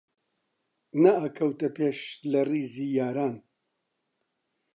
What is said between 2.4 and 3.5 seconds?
ڕیزی یاران